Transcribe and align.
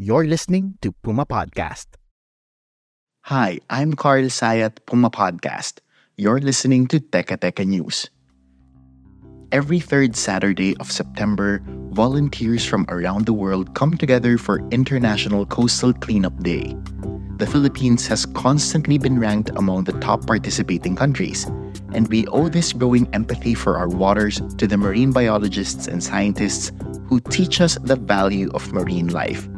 You're 0.00 0.30
listening 0.30 0.78
to 0.82 0.92
Puma 1.02 1.26
Podcast. 1.26 1.98
Hi, 3.22 3.58
I'm 3.68 3.94
Carl 3.94 4.30
Sayat, 4.30 4.86
Puma 4.86 5.10
Podcast. 5.10 5.82
You're 6.16 6.38
listening 6.38 6.86
to 6.94 7.00
Teka 7.00 7.34
Teka 7.34 7.66
News. 7.66 8.06
Every 9.50 9.80
third 9.80 10.14
Saturday 10.14 10.76
of 10.76 10.92
September, 10.92 11.60
volunteers 11.90 12.64
from 12.64 12.86
around 12.88 13.26
the 13.26 13.32
world 13.32 13.74
come 13.74 13.98
together 13.98 14.38
for 14.38 14.62
International 14.70 15.44
Coastal 15.44 15.92
Cleanup 15.92 16.44
Day. 16.44 16.78
The 17.42 17.50
Philippines 17.50 18.06
has 18.06 18.24
constantly 18.24 18.98
been 18.98 19.18
ranked 19.18 19.50
among 19.58 19.82
the 19.82 19.98
top 19.98 20.28
participating 20.28 20.94
countries, 20.94 21.42
and 21.90 22.06
we 22.06 22.24
owe 22.28 22.46
this 22.46 22.72
growing 22.72 23.12
empathy 23.12 23.52
for 23.52 23.76
our 23.76 23.88
waters 23.88 24.40
to 24.58 24.68
the 24.68 24.78
marine 24.78 25.10
biologists 25.10 25.88
and 25.88 25.98
scientists 25.98 26.70
who 27.10 27.18
teach 27.18 27.60
us 27.60 27.74
the 27.82 27.96
value 27.96 28.48
of 28.54 28.72
marine 28.72 29.08
life. 29.08 29.48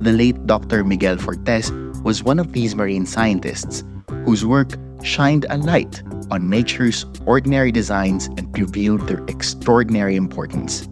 The 0.00 0.12
late 0.12 0.46
Dr. 0.46 0.84
Miguel 0.84 1.16
Fortes 1.16 1.70
was 2.02 2.22
one 2.22 2.38
of 2.38 2.52
these 2.52 2.74
marine 2.74 3.06
scientists 3.06 3.82
whose 4.24 4.44
work 4.44 4.72
shined 5.02 5.46
a 5.48 5.56
light 5.56 6.02
on 6.30 6.50
nature's 6.50 7.06
ordinary 7.24 7.72
designs 7.72 8.26
and 8.36 8.58
revealed 8.58 9.06
their 9.08 9.24
extraordinary 9.26 10.16
importance. 10.16 10.86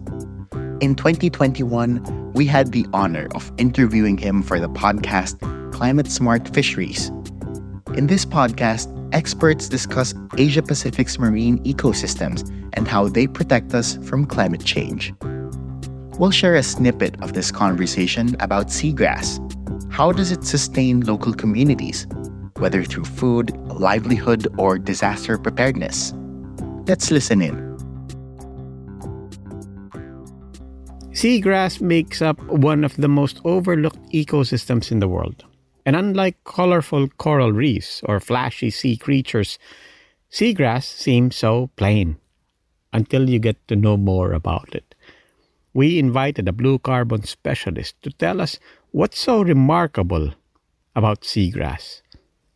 In 0.81 0.95
2021, 0.95 2.33
we 2.33 2.45
had 2.45 2.71
the 2.71 2.85
honor 2.93 3.27
of 3.35 3.51
interviewing 3.57 4.17
him 4.17 4.41
for 4.41 4.59
the 4.59 4.69
podcast 4.69 5.39
Climate 5.71 6.11
Smart 6.11 6.53
Fisheries. 6.53 7.09
In 7.95 8.07
this 8.07 8.25
podcast, 8.25 8.91
experts 9.13 9.69
discuss 9.69 10.13
Asia 10.37 10.61
Pacific's 10.61 11.17
marine 11.17 11.63
ecosystems 11.63 12.49
and 12.73 12.87
how 12.87 13.07
they 13.07 13.27
protect 13.27 13.73
us 13.73 13.97
from 14.03 14.25
climate 14.25 14.65
change. 14.65 15.13
We'll 16.19 16.31
share 16.31 16.55
a 16.55 16.63
snippet 16.63 17.21
of 17.21 17.33
this 17.33 17.51
conversation 17.51 18.35
about 18.39 18.67
seagrass. 18.67 19.39
How 19.91 20.11
does 20.11 20.31
it 20.31 20.43
sustain 20.43 21.01
local 21.01 21.33
communities? 21.33 22.07
whether 22.59 22.83
through 22.83 23.05
food, 23.05 23.55
livelihood, 23.67 24.47
or 24.57 24.77
disaster 24.77 25.37
preparedness. 25.37 26.13
Let's 26.87 27.11
listen 27.11 27.41
in. 27.41 27.55
Seagrass 31.11 31.81
makes 31.81 32.21
up 32.21 32.41
one 32.47 32.83
of 32.83 32.95
the 32.97 33.07
most 33.07 33.41
overlooked 33.43 34.01
ecosystems 34.13 34.91
in 34.91 34.99
the 34.99 35.07
world. 35.07 35.43
And 35.85 35.95
unlike 35.95 36.43
colorful 36.43 37.07
coral 37.17 37.51
reefs 37.51 38.01
or 38.05 38.19
flashy 38.19 38.69
sea 38.69 38.97
creatures, 38.97 39.59
seagrass 40.31 40.83
seems 40.83 41.35
so 41.35 41.69
plain 41.75 42.17
until 42.93 43.29
you 43.29 43.39
get 43.39 43.67
to 43.67 43.75
know 43.75 43.97
more 43.97 44.31
about 44.31 44.73
it. 44.73 44.95
We 45.75 45.99
invited 45.99 46.47
a 46.47 46.55
blue 46.55 46.79
carbon 46.79 47.27
specialist 47.27 47.99
to 48.03 48.09
tell 48.09 48.39
us 48.39 48.59
what's 48.91 49.19
so 49.19 49.41
remarkable 49.41 50.31
about 50.95 51.27
seagrass. 51.27 51.99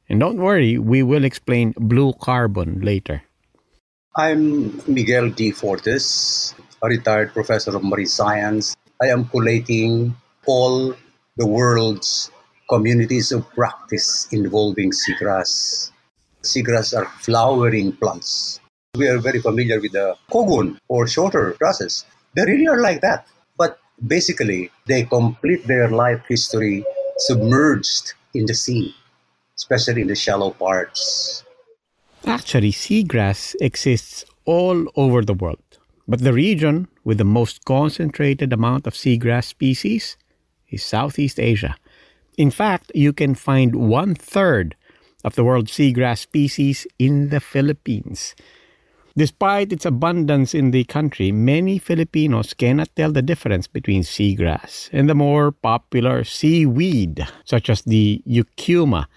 And 0.08 0.22
don't 0.22 0.38
worry, 0.40 0.78
we 0.78 1.04
will 1.04 1.26
explain 1.26 1.74
blue 1.76 2.14
carbon 2.14 2.80
later. 2.80 3.24
I'm 4.16 4.72
Miguel 4.88 5.32
D. 5.32 5.52
Fortes, 5.52 6.56
a 6.82 6.88
retired 6.88 7.34
professor 7.34 7.76
of 7.76 7.84
marine 7.84 8.08
science. 8.08 8.78
I 9.04 9.08
am 9.08 9.26
collating 9.26 10.16
all 10.46 10.96
the 11.36 11.46
world's 11.46 12.32
communities 12.70 13.34
of 13.34 13.44
practice 13.52 14.30
involving 14.32 14.94
seagrass. 14.96 15.92
Seagrass 16.42 16.96
are 16.96 17.12
flowering 17.20 17.92
plants. 17.92 18.62
We 18.96 19.10
are 19.10 19.20
very 19.20 19.42
familiar 19.42 19.82
with 19.82 19.92
the 19.92 20.16
kogun 20.32 20.80
or 20.88 21.06
shorter 21.06 21.54
grasses. 21.60 22.06
They 22.36 22.46
really 22.46 22.68
are 22.68 22.82
like 22.82 23.02
that. 23.02 23.28
But 23.58 23.80
basically, 24.06 24.72
they 24.88 25.04
complete 25.04 25.66
their 25.68 25.90
life 25.90 26.22
history 26.28 26.86
submerged 27.18 28.14
in 28.34 28.46
the 28.46 28.54
sea 28.54 28.96
especially 29.60 30.02
in 30.02 30.08
the 30.08 30.16
shallow 30.16 30.52
parts. 30.52 31.44
Actually, 32.26 32.72
seagrass 32.72 33.56
exists 33.60 34.24
all 34.46 34.88
over 34.96 35.24
the 35.24 35.34
world, 35.34 35.78
but 36.08 36.24
the 36.24 36.34
region 36.34 36.88
with 37.04 37.18
the 37.18 37.26
most 37.26 37.66
concentrated 37.66 38.54
amount 38.54 38.88
of 38.88 38.94
seagrass 38.94 39.46
species 39.46 40.18
is 40.70 40.84
Southeast 40.84 41.40
Asia. 41.40 41.76
In 42.38 42.52
fact, 42.52 42.92
you 42.96 43.12
can 43.12 43.36
find 43.36 43.76
one 43.76 44.16
third 44.16 44.76
of 45.26 45.36
the 45.36 45.44
world's 45.44 45.74
seagrass 45.74 46.20
species 46.20 46.88
in 46.98 47.30
the 47.30 47.42
Philippines. 47.42 48.36
Despite 49.20 49.74
its 49.74 49.86
abundance 49.86 50.56
in 50.56 50.72
the 50.72 50.86
country, 50.86 51.34
many 51.34 51.78
Filipinos 51.78 52.54
cannot 52.54 52.96
tell 52.96 53.12
the 53.12 53.22
difference 53.22 53.68
between 53.68 54.04
seagrass 54.04 54.88
and 54.94 55.10
the 55.10 55.14
more 55.14 55.52
popular 55.52 56.24
seaweed, 56.24 57.28
such 57.44 57.70
as 57.70 57.82
the 57.82 58.24
eucheuma 58.26 59.08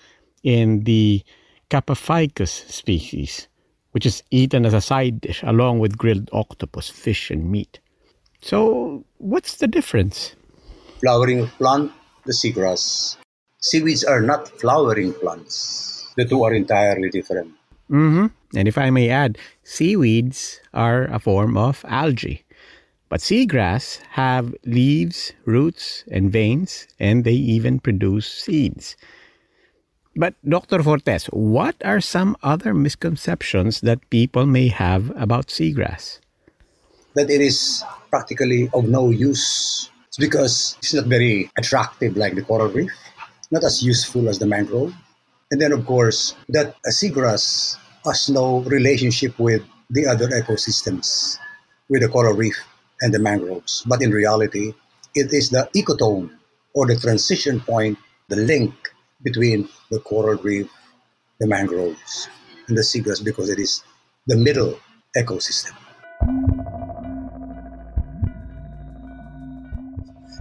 in 0.42 0.82
the 0.90 1.22
Kappaphycus 1.70 2.68
species, 2.68 3.46
which 3.92 4.04
is 4.04 4.24
eaten 4.32 4.66
as 4.66 4.74
a 4.74 4.80
side 4.80 5.20
dish 5.20 5.40
along 5.46 5.78
with 5.78 5.96
grilled 5.96 6.28
octopus, 6.32 6.90
fish, 6.90 7.30
and 7.30 7.48
meat. 7.48 7.78
So, 8.40 9.04
what's 9.18 9.58
the 9.58 9.68
difference? 9.68 10.34
Flowering 10.98 11.46
plant, 11.46 11.92
the 12.26 12.32
seagrass. 12.32 13.18
Seaweeds 13.60 14.02
are 14.02 14.20
not 14.20 14.48
flowering 14.48 15.14
plants. 15.14 16.10
The 16.16 16.24
two 16.24 16.42
are 16.42 16.54
entirely 16.54 17.08
different. 17.08 17.54
Mm-hmm. 17.92 18.26
And 18.56 18.68
if 18.68 18.78
I 18.78 18.90
may 18.90 19.10
add, 19.10 19.36
seaweeds 19.62 20.60
are 20.72 21.04
a 21.04 21.18
form 21.18 21.56
of 21.56 21.84
algae. 21.86 22.44
But 23.10 23.20
seagrass 23.20 24.00
have 24.16 24.54
leaves, 24.64 25.32
roots, 25.44 26.04
and 26.10 26.32
veins, 26.32 26.88
and 26.98 27.24
they 27.24 27.36
even 27.36 27.78
produce 27.78 28.26
seeds. 28.26 28.96
But 30.16 30.34
Dr. 30.48 30.82
Fortes, 30.82 31.26
what 31.26 31.76
are 31.84 32.00
some 32.00 32.36
other 32.42 32.72
misconceptions 32.72 33.80
that 33.82 34.08
people 34.08 34.46
may 34.46 34.68
have 34.68 35.12
about 35.16 35.48
seagrass? 35.48 36.20
That 37.14 37.28
it 37.28 37.42
is 37.42 37.84
practically 38.08 38.70
of 38.72 38.88
no 38.88 39.10
use. 39.10 39.90
It's 40.08 40.16
because 40.16 40.76
it's 40.78 40.94
not 40.94 41.06
very 41.06 41.50
attractive 41.58 42.16
like 42.16 42.34
the 42.34 42.42
coral 42.42 42.68
reef, 42.68 42.92
not 43.50 43.64
as 43.64 43.82
useful 43.82 44.28
as 44.28 44.38
the 44.38 44.46
mangrove. 44.46 44.94
And 45.50 45.60
then, 45.60 45.72
of 45.72 45.84
course, 45.84 46.34
that 46.48 46.76
seagrass 46.88 47.76
has 48.04 48.28
no 48.28 48.60
relationship 48.60 49.38
with 49.38 49.62
the 49.90 50.06
other 50.06 50.28
ecosystems, 50.28 51.38
with 51.88 52.02
the 52.02 52.08
coral 52.08 52.34
reef 52.34 52.56
and 53.00 53.12
the 53.14 53.18
mangroves. 53.18 53.82
But 53.86 54.02
in 54.02 54.10
reality, 54.10 54.74
it 55.14 55.32
is 55.32 55.50
the 55.50 55.68
ecotone 55.76 56.30
or 56.74 56.86
the 56.86 56.96
transition 56.96 57.60
point, 57.60 57.98
the 58.28 58.36
link 58.36 58.74
between 59.22 59.68
the 59.90 60.00
coral 60.00 60.38
reef, 60.38 60.70
the 61.38 61.46
mangroves, 61.46 62.28
and 62.68 62.76
the 62.76 62.82
seagrass 62.82 63.22
because 63.22 63.50
it 63.50 63.58
is 63.58 63.82
the 64.26 64.36
middle 64.36 64.78
ecosystem. 65.16 65.76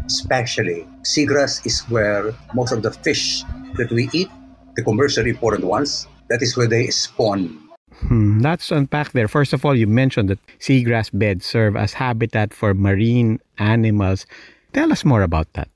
Especially, 0.06 0.88
seagrass 1.04 1.66
is 1.66 1.82
where 1.90 2.34
most 2.54 2.72
of 2.72 2.82
the 2.82 2.92
fish 2.92 3.44
that 3.78 3.92
we 3.92 4.10
eat, 4.14 4.30
the 4.76 4.84
commercially 4.84 5.30
important 5.30 5.64
ones, 5.64 6.08
that 6.32 6.42
is 6.42 6.56
where 6.56 6.68
they 6.68 6.88
spawn. 6.88 7.60
Hmm, 8.08 8.40
let's 8.40 8.72
unpack 8.72 9.12
there. 9.12 9.28
First 9.28 9.52
of 9.52 9.66
all, 9.66 9.76
you 9.76 9.86
mentioned 9.86 10.30
that 10.32 10.40
seagrass 10.58 11.12
beds 11.12 11.46
serve 11.46 11.76
as 11.76 11.94
habitat 11.94 12.54
for 12.56 12.74
marine 12.74 13.40
animals. 13.60 14.26
Tell 14.74 14.92
us 14.92 15.04
more 15.04 15.22
about 15.22 15.52
that 15.54 15.68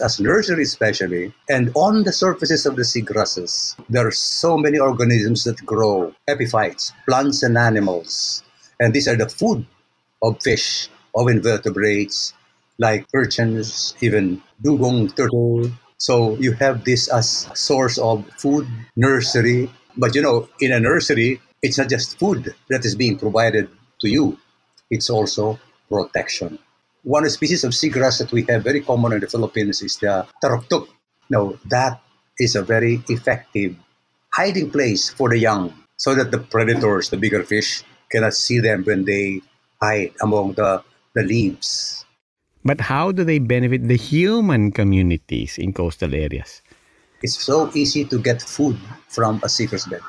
as 0.00 0.20
nursery 0.20 0.62
especially, 0.62 1.34
and 1.48 1.72
on 1.74 2.04
the 2.04 2.12
surfaces 2.12 2.66
of 2.66 2.76
the 2.76 2.82
seagrasses, 2.82 3.74
there 3.88 4.06
are 4.06 4.12
so 4.12 4.56
many 4.56 4.78
organisms 4.78 5.44
that 5.44 5.64
grow, 5.66 6.14
epiphytes, 6.28 6.92
plants 7.06 7.42
and 7.42 7.58
animals. 7.58 8.42
And 8.78 8.94
these 8.94 9.08
are 9.08 9.16
the 9.16 9.28
food 9.28 9.66
of 10.22 10.40
fish, 10.42 10.88
of 11.14 11.28
invertebrates, 11.28 12.32
like 12.78 13.06
urchins, 13.12 13.94
even 14.00 14.40
dugong 14.62 15.10
turtle. 15.10 15.70
So 15.98 16.36
you 16.36 16.52
have 16.52 16.84
this 16.84 17.08
as 17.08 17.50
source 17.54 17.98
of 17.98 18.24
food, 18.38 18.68
nursery. 18.94 19.70
But 19.98 20.14
you 20.14 20.22
know, 20.22 20.48
in 20.60 20.72
a 20.72 20.78
nursery, 20.78 21.42
it's 21.60 21.76
not 21.76 21.90
just 21.90 22.18
food 22.18 22.54
that 22.70 22.84
is 22.84 22.94
being 22.94 23.18
provided 23.18 23.68
to 24.00 24.08
you, 24.08 24.38
it's 24.90 25.10
also 25.10 25.58
protection. 25.90 26.58
One 27.02 27.28
species 27.30 27.64
of 27.64 27.72
seagrass 27.72 28.18
that 28.18 28.30
we 28.30 28.46
have 28.48 28.62
very 28.62 28.80
common 28.80 29.12
in 29.12 29.20
the 29.20 29.26
Philippines 29.26 29.82
is 29.82 29.98
the 29.98 30.26
taruktuk. 30.42 30.86
Now, 31.28 31.54
that 31.66 32.00
is 32.38 32.54
a 32.54 32.62
very 32.62 33.02
effective 33.08 33.74
hiding 34.32 34.70
place 34.70 35.10
for 35.10 35.28
the 35.28 35.38
young 35.38 35.74
so 35.96 36.14
that 36.14 36.30
the 36.30 36.38
predators, 36.38 37.10
the 37.10 37.16
bigger 37.16 37.42
fish, 37.42 37.82
cannot 38.10 38.34
see 38.34 38.60
them 38.60 38.84
when 38.84 39.04
they 39.04 39.40
hide 39.82 40.12
among 40.22 40.54
the, 40.54 40.82
the 41.14 41.22
leaves. 41.22 42.04
But 42.64 42.80
how 42.80 43.12
do 43.12 43.24
they 43.24 43.38
benefit 43.38 43.88
the 43.88 43.96
human 43.96 44.72
communities 44.72 45.58
in 45.58 45.72
coastal 45.72 46.14
areas? 46.14 46.62
It's 47.20 47.42
so 47.42 47.68
easy 47.74 48.04
to 48.04 48.18
get 48.18 48.40
food 48.40 48.78
from 49.08 49.42
a 49.42 49.50
seagrass 49.50 49.90
bed. 49.90 50.06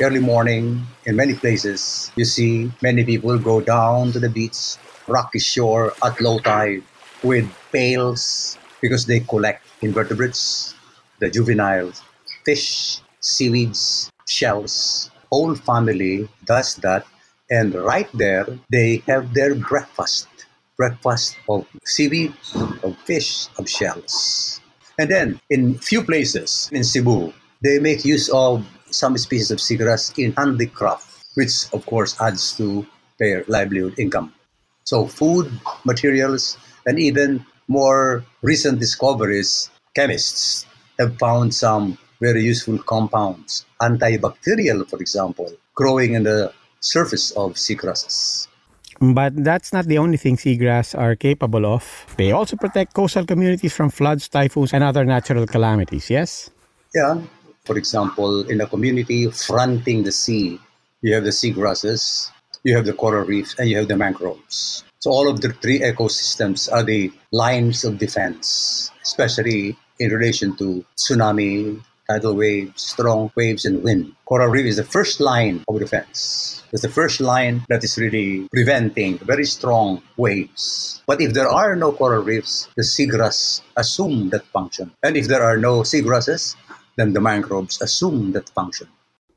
Early 0.00 0.20
morning, 0.20 0.86
in 1.04 1.16
many 1.16 1.34
places, 1.34 2.10
you 2.16 2.24
see 2.24 2.72
many 2.80 3.04
people 3.04 3.38
go 3.38 3.60
down 3.60 4.10
to 4.12 4.18
the 4.18 4.30
beach, 4.30 4.80
rocky 5.06 5.38
shore 5.38 5.92
at 6.02 6.18
low 6.18 6.38
tide 6.38 6.82
with 7.22 7.44
pails 7.70 8.56
because 8.80 9.04
they 9.04 9.20
collect 9.20 9.60
invertebrates, 9.82 10.74
the 11.20 11.28
juveniles, 11.28 12.02
fish, 12.46 13.02
seaweeds, 13.20 14.10
shells. 14.26 15.10
Whole 15.30 15.54
family 15.54 16.26
does 16.46 16.74
that, 16.76 17.04
and 17.50 17.74
right 17.74 18.08
there 18.14 18.46
they 18.70 19.04
have 19.06 19.34
their 19.34 19.54
breakfast. 19.54 20.26
Breakfast 20.82 21.38
of 21.46 21.62
seaweed, 21.86 22.34
of 22.82 22.98
fish, 23.06 23.46
of 23.54 23.70
shells. 23.70 24.58
And 24.98 25.06
then 25.06 25.38
in 25.46 25.78
few 25.78 26.02
places 26.02 26.66
in 26.74 26.82
Cebu, 26.82 27.30
they 27.62 27.78
make 27.78 28.04
use 28.04 28.26
of 28.34 28.66
some 28.90 29.14
species 29.16 29.54
of 29.54 29.62
seagrass 29.62 30.10
in 30.18 30.34
handicraft, 30.34 31.06
which 31.38 31.70
of 31.72 31.86
course 31.86 32.18
adds 32.18 32.58
to 32.58 32.82
their 33.22 33.44
livelihood 33.46 33.94
income. 33.94 34.34
So 34.82 35.06
food, 35.06 35.46
materials, 35.86 36.58
and 36.84 36.98
even 36.98 37.46
more 37.68 38.26
recent 38.42 38.82
discoveries, 38.82 39.70
chemists 39.94 40.66
have 40.98 41.14
found 41.22 41.54
some 41.54 41.96
very 42.18 42.42
useful 42.42 42.82
compounds, 42.82 43.66
antibacterial, 43.80 44.82
for 44.90 44.98
example, 44.98 45.46
growing 45.78 46.14
in 46.14 46.24
the 46.26 46.52
surface 46.80 47.30
of 47.38 47.54
seagrasses. 47.54 48.48
But 49.02 49.34
that's 49.42 49.72
not 49.72 49.86
the 49.86 49.98
only 49.98 50.16
thing 50.16 50.36
seagrass 50.36 50.96
are 50.96 51.16
capable 51.16 51.66
of. 51.66 52.06
They 52.16 52.30
also 52.30 52.56
protect 52.56 52.94
coastal 52.94 53.26
communities 53.26 53.74
from 53.74 53.90
floods, 53.90 54.28
typhoons, 54.28 54.72
and 54.72 54.84
other 54.84 55.04
natural 55.04 55.44
calamities, 55.44 56.08
yes? 56.08 56.50
Yeah. 56.94 57.20
For 57.64 57.76
example, 57.76 58.48
in 58.48 58.60
a 58.60 58.66
community 58.66 59.28
fronting 59.28 60.04
the 60.04 60.12
sea, 60.12 60.60
you 61.00 61.14
have 61.14 61.24
the 61.24 61.30
seagrasses, 61.30 62.30
you 62.62 62.76
have 62.76 62.86
the 62.86 62.92
coral 62.92 63.26
reefs, 63.26 63.58
and 63.58 63.68
you 63.68 63.76
have 63.78 63.88
the 63.88 63.96
mangroves. 63.96 64.84
So 65.00 65.10
all 65.10 65.28
of 65.28 65.40
the 65.40 65.52
three 65.52 65.80
ecosystems 65.80 66.70
are 66.72 66.84
the 66.84 67.10
lines 67.32 67.82
of 67.82 67.98
defense, 67.98 68.92
especially 69.02 69.76
in 69.98 70.12
relation 70.12 70.56
to 70.58 70.84
tsunami, 70.96 71.82
tidal 72.12 72.34
waves, 72.36 72.82
strong 72.82 73.30
waves, 73.36 73.64
and 73.64 73.82
wind. 73.82 74.12
Coral 74.26 74.48
reef 74.48 74.66
is 74.66 74.76
the 74.76 74.84
first 74.84 75.20
line 75.20 75.64
of 75.68 75.78
defense. 75.78 76.62
It's 76.72 76.82
the 76.82 76.88
first 76.88 77.20
line 77.20 77.64
that 77.68 77.84
is 77.84 77.96
really 77.96 78.48
preventing 78.52 79.18
very 79.18 79.46
strong 79.46 80.02
waves. 80.16 81.02
But 81.06 81.20
if 81.20 81.32
there 81.32 81.48
are 81.48 81.74
no 81.76 81.92
coral 81.92 82.22
reefs, 82.22 82.68
the 82.76 82.82
seagrass 82.82 83.62
assume 83.76 84.30
that 84.30 84.44
function. 84.46 84.92
And 85.02 85.16
if 85.16 85.26
there 85.28 85.42
are 85.42 85.56
no 85.56 85.80
seagrasses, 85.80 86.56
then 86.96 87.12
the 87.12 87.20
mangroves 87.20 87.80
assume 87.80 88.32
that 88.32 88.48
function. 88.50 88.88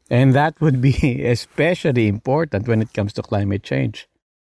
And 0.09 0.35
that 0.35 0.59
would 0.59 0.81
be 0.81 1.23
especially 1.37 2.07
important 2.07 2.67
when 2.67 2.81
it 2.81 2.93
comes 2.93 3.13
to 3.13 3.21
climate 3.21 3.63
change. 3.63 4.07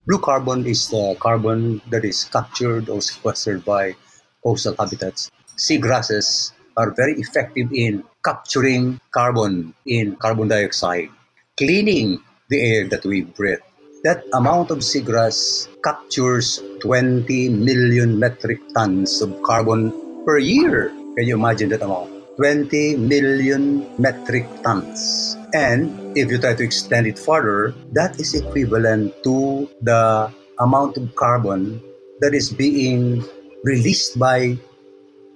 Blue 0.08 0.20
carbon 0.20 0.66
is 0.66 0.88
the 0.90 1.16
carbon 1.20 1.82
that 1.90 2.06
is 2.06 2.24
captured 2.26 2.90
or 2.90 3.02
sequestered 3.02 3.64
by 3.66 3.96
coastal 4.44 4.76
habitats. 4.80 5.30
Seagrasses 5.58 6.54
are 6.78 6.94
very 6.94 7.18
effective 7.18 7.74
in 7.74 8.06
capturing 8.24 9.02
carbon 9.12 9.74
in 9.86 10.16
carbon 10.16 10.48
dioxide, 10.48 11.10
cleaning 11.58 12.22
the 12.50 12.62
air 12.62 12.88
that 12.88 13.04
we 13.04 13.26
breathe. 13.26 13.60
That 14.06 14.24
amount 14.32 14.70
of 14.70 14.86
seagrass 14.86 15.68
captures 15.84 16.62
20 16.80 17.50
million 17.50 18.20
metric 18.20 18.62
tons 18.78 19.22
of 19.22 19.42
carbon 19.42 19.92
per 20.24 20.38
year. 20.38 20.94
Can 21.18 21.26
you 21.26 21.36
imagine 21.36 21.70
that 21.74 21.82
amount? 21.82 22.14
20 22.38 23.02
million 23.02 23.90
metric 23.98 24.46
tons. 24.62 25.36
And 25.58 26.16
if 26.16 26.30
you 26.30 26.38
try 26.38 26.54
to 26.54 26.64
extend 26.64 27.08
it 27.08 27.18
further, 27.18 27.74
that 27.98 28.22
is 28.22 28.38
equivalent 28.38 29.18
to 29.24 29.68
the 29.82 30.30
amount 30.60 30.98
of 30.98 31.16
carbon 31.16 31.82
that 32.22 32.36
is 32.38 32.54
being 32.54 33.26
released 33.64 34.20
by 34.20 34.58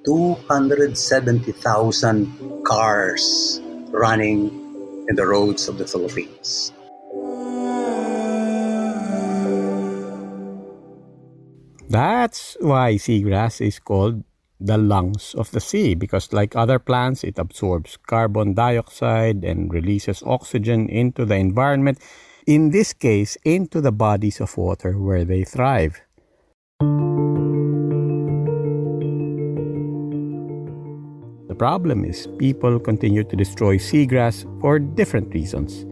270,000 0.05 2.63
cars 2.65 3.61
running 3.91 4.49
in 5.07 5.15
the 5.15 5.25
roads 5.25 5.67
of 5.67 5.77
the 5.77 5.85
Philippines. 5.85 6.71
That's 11.91 12.55
why 12.61 12.95
seagrass 12.95 13.59
is 13.59 13.79
called 13.79 14.23
the 14.61 14.77
lungs 14.77 15.35
of 15.35 15.51
the 15.51 15.59
sea 15.59 15.93
because, 15.93 16.31
like 16.31 16.55
other 16.55 16.79
plants, 16.79 17.23
it 17.23 17.37
absorbs 17.37 17.97
carbon 17.97 18.53
dioxide 18.53 19.43
and 19.43 19.73
releases 19.73 20.23
oxygen 20.23 20.87
into 20.87 21.25
the 21.25 21.35
environment, 21.35 21.99
in 22.47 22.71
this 22.71 22.93
case, 22.93 23.37
into 23.43 23.81
the 23.81 23.91
bodies 23.91 24.39
of 24.39 24.55
water 24.55 24.97
where 24.97 25.25
they 25.25 25.43
thrive. 25.43 25.99
Problem 31.61 32.03
is 32.03 32.27
people 32.39 32.79
continue 32.79 33.23
to 33.23 33.35
destroy 33.35 33.77
seagrass 33.77 34.45
for 34.61 34.79
different 34.79 35.31
reasons. 35.31 35.85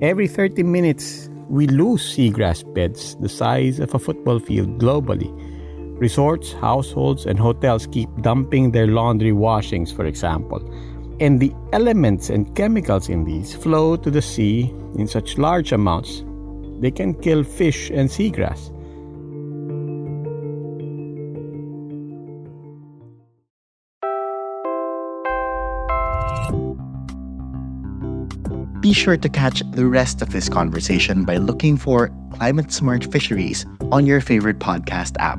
Every 0.00 0.28
30 0.28 0.62
minutes, 0.62 1.28
we 1.48 1.66
lose 1.66 2.02
seagrass 2.16 2.62
beds 2.72 3.16
the 3.16 3.28
size 3.28 3.80
of 3.80 3.92
a 3.94 3.98
football 3.98 4.38
field 4.38 4.78
globally 4.78 5.30
Resorts, 5.98 6.52
households, 6.52 7.26
and 7.26 7.38
hotels 7.38 7.86
keep 7.86 8.08
dumping 8.22 8.72
their 8.72 8.86
laundry 8.86 9.32
washings, 9.32 9.92
for 9.92 10.04
example. 10.04 10.60
And 11.20 11.38
the 11.38 11.52
elements 11.72 12.30
and 12.30 12.54
chemicals 12.56 13.08
in 13.08 13.24
these 13.24 13.54
flow 13.54 13.96
to 13.96 14.10
the 14.10 14.22
sea 14.22 14.72
in 14.98 15.06
such 15.06 15.38
large 15.38 15.72
amounts 15.72 16.24
they 16.80 16.90
can 16.90 17.14
kill 17.14 17.44
fish 17.44 17.90
and 17.90 18.08
seagrass. 18.08 18.70
Be 28.82 28.92
sure 28.92 29.16
to 29.16 29.28
catch 29.28 29.62
the 29.70 29.86
rest 29.86 30.22
of 30.22 30.32
this 30.32 30.48
conversation 30.48 31.24
by 31.24 31.36
looking 31.36 31.76
for 31.76 32.10
Climate 32.32 32.72
Smart 32.72 33.04
Fisheries 33.12 33.64
on 33.92 34.06
your 34.06 34.20
favorite 34.20 34.58
podcast 34.58 35.14
app. 35.20 35.38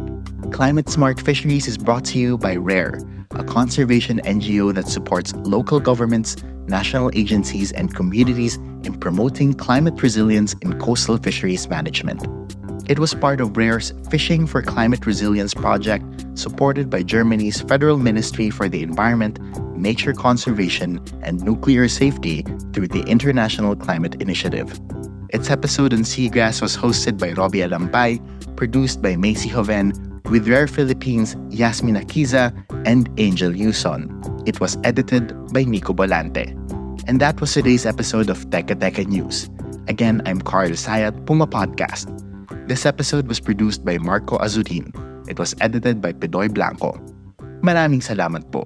Climate 0.54 0.88
Smart 0.88 1.20
Fisheries 1.20 1.68
is 1.68 1.78
brought 1.78 2.06
to 2.06 2.20
you 2.20 2.38
by 2.38 2.56
RARE, 2.56 3.02
a 3.32 3.44
conservation 3.44 4.22
NGO 4.24 4.74
that 4.76 4.88
supports 4.88 5.34
local 5.36 5.82
governments, 5.82 6.38
national 6.68 7.12
agencies, 7.16 7.74
and 7.74 7.94
communities 7.94 8.56
in 8.86 8.98
promoting 8.98 9.54
climate 9.54 10.02
resilience 10.02 10.54
in 10.62 10.80
coastal 10.80 11.18
fisheries 11.18 11.68
management. 11.68 12.26
It 12.86 13.00
was 13.00 13.13
part 13.13 13.40
of 13.40 13.56
RARE's 13.56 13.94
Fishing 14.10 14.46
for 14.46 14.62
Climate 14.62 15.06
Resilience 15.06 15.54
project, 15.54 16.04
supported 16.38 16.90
by 16.90 17.02
Germany's 17.02 17.62
Federal 17.62 17.98
Ministry 17.98 18.50
for 18.50 18.68
the 18.68 18.84
Environment, 18.84 19.40
Nature 19.78 20.12
Conservation, 20.12 21.00
and 21.22 21.42
Nuclear 21.42 21.88
Safety 21.88 22.44
through 22.74 22.90
the 22.90 23.04
International 23.04 23.74
Climate 23.78 24.22
Initiative. 24.22 24.82
Its 25.30 25.50
episode 25.50 25.94
on 25.94 26.00
seagrass 26.00 26.62
was 26.62 26.75
hosted 26.75 27.18
by 27.18 27.32
Roby 27.32 27.60
Alampay, 27.60 28.20
produced 28.58 29.02
by 29.02 29.16
Macy 29.16 29.48
Hoven, 29.48 29.94
with 30.30 30.50
Rare 30.50 30.68
Philippines' 30.68 31.38
Yasmin 31.52 31.96
Akiza 31.96 32.52
and 32.86 33.10
Angel 33.18 33.52
Yuson. 33.52 34.12
It 34.46 34.60
was 34.60 34.78
edited 34.84 35.32
by 35.54 35.63
Nico 35.63 35.94
Bolante. 35.94 36.52
And 37.08 37.22
that 37.22 37.40
was 37.40 37.54
today's 37.54 37.86
episode 37.86 38.30
of 38.30 38.46
Teka 38.50 38.75
Teka 38.75 39.08
News. 39.08 39.50
Again, 39.88 40.22
I'm 40.25 40.42
Carl 40.42 40.72
Sayat, 40.72 41.25
Puma 41.25 41.48
Podcast. 41.48 42.23
This 42.63 42.86
episode 42.88 43.27
was 43.27 43.43
produced 43.43 43.84
by 43.84 44.00
Marco 44.00 44.39
Azurin. 44.39 44.88
It 45.27 45.36
was 45.36 45.51
edited 45.60 46.00
by 46.00 46.15
Pedoy 46.15 46.48
Blanco. 46.48 46.96
Maraming 47.60 48.00
salamat 48.00 48.55
po. 48.55 48.63